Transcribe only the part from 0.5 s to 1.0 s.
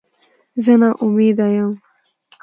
زه نا